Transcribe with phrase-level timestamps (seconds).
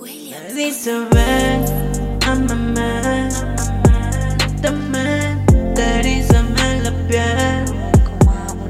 [0.00, 1.62] Me dice ven,
[2.26, 3.28] amame,
[4.62, 5.36] dame,
[5.74, 7.64] terízame la piel,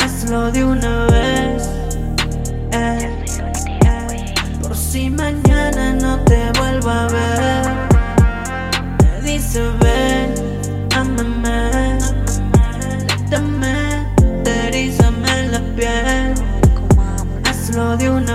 [0.00, 1.70] hazlo de una vez.
[4.60, 7.64] por si mañana no te vuelvo a ver.
[9.02, 10.34] Me dice ven,
[10.94, 11.98] amame,
[13.30, 14.06] dame,
[14.44, 16.34] terízame la piel,
[17.46, 18.33] hazlo de una vez.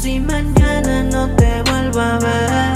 [0.00, 2.72] Si mañana no te vuelvo a ver.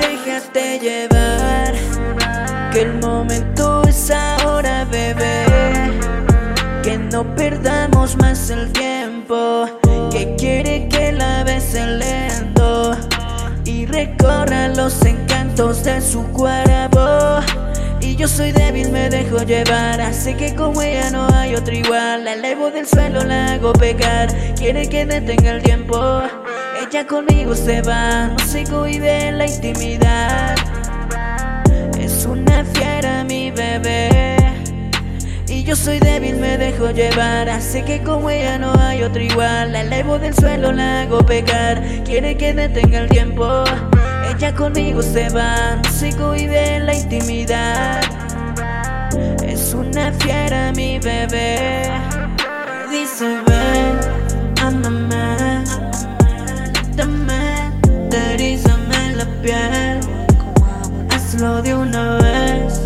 [0.00, 1.72] Déjate llevar,
[2.72, 5.44] que el momento es ahora, bebé.
[6.82, 9.66] Que no perdamos más el tiempo.
[10.10, 12.96] Que quiere que la bese lento
[13.64, 17.40] y recorra los encantos de su cuerpo.
[18.00, 20.00] Y yo soy débil, me dejo llevar.
[20.00, 22.24] Así que como ella no hay otra igual.
[22.24, 24.28] La elevo del suelo, la hago pegar.
[24.56, 26.22] Quiere que detenga el tiempo.
[26.80, 30.54] Ella conmigo se va, no y ve la intimidad.
[31.98, 34.36] Es una fiera mi bebé.
[35.48, 37.48] Y yo soy débil, me dejo llevar.
[37.48, 39.72] Así que como ella no hay otra igual.
[39.72, 41.82] La elevo del suelo, la hago pegar.
[42.04, 43.64] Quiere que detenga el tiempo.
[44.28, 48.00] Ella conmigo se va, no sigo y ve la intimidad.
[49.42, 51.90] Es una fiera mi bebé.
[52.90, 53.98] Dice ven,
[54.62, 55.64] amame,
[56.94, 57.72] dame,
[58.10, 60.00] terízame la piel.
[61.10, 62.80] Hazlo de una vez.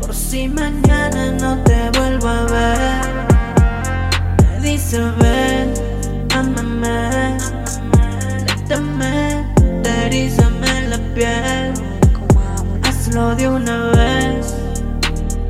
[0.00, 3.26] por si mañana no te vuelvo a ver.
[4.40, 5.74] Me dice ven,
[6.34, 7.15] amame,
[13.36, 14.54] de una vez.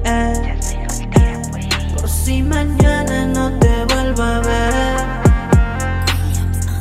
[0.04, 0.56] eh,
[1.96, 4.96] por si mañana no te vuelvo a ver.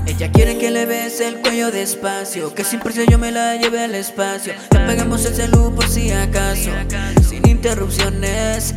[0.08, 3.84] Ella quiere que le bese el cuello despacio Que sin prisa yo me la lleve
[3.84, 6.70] al espacio Que apagamos el celu por si acaso
[7.28, 8.74] Sin interrupciones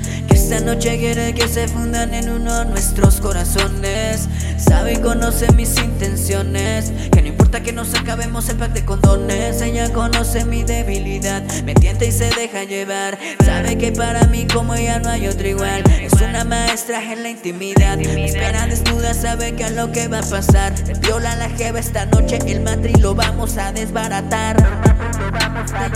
[0.51, 4.31] esta noche quiere que se fundan en uno nuestros corazones.
[4.57, 6.91] Sabe y conoce mis intenciones.
[7.13, 9.61] Que no importa que nos acabemos el pack de condones.
[9.61, 11.43] Ella conoce mi debilidad.
[11.65, 13.19] Me tienta y se deja llevar.
[13.45, 15.83] Sabe que para mí como ella no hay otra igual.
[16.01, 17.99] Es una maestra en la intimidad.
[17.99, 20.73] Me espera desnuda, sabe que a lo que va a pasar.
[20.87, 22.39] Me viola la jeva esta noche.
[22.47, 25.08] El matri lo vamos a desbaratar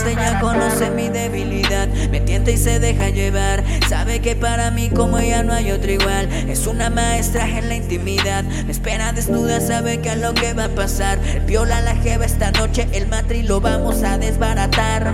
[0.05, 3.63] ella conoce mi debilidad, me tienta y se deja llevar.
[3.87, 6.31] Sabe que para mí como ella no hay otra igual.
[6.31, 10.65] Es una maestra en la intimidad, me espera desnuda, sabe que a lo que va
[10.65, 11.19] a pasar.
[11.45, 15.13] Viola la jeva esta noche, el matri lo vamos a desbaratar.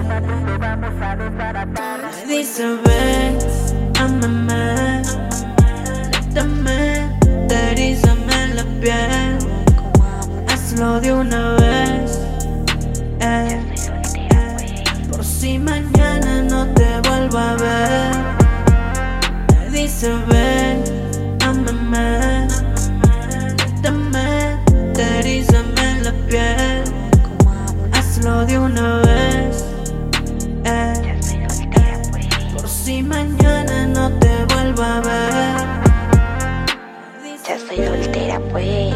[2.27, 2.63] Dice
[3.99, 5.01] amame,
[6.33, 7.09] dame,
[8.53, 9.37] la piel.
[10.47, 11.38] Hazlo de una
[37.49, 38.93] Ya estoy soltera, pues.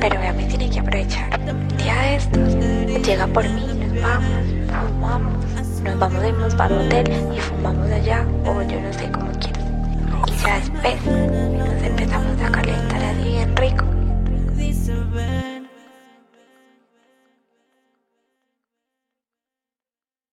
[0.00, 1.38] Pero ella me tiene que aprovechar.
[1.76, 2.54] Día de estos,
[3.06, 5.44] llega por mí, nos vamos, fumamos.
[5.84, 9.30] Nos vamos a irnos para un hotel y fumamos allá, o yo no sé cómo
[9.32, 9.64] quieres.
[10.28, 10.56] Y ya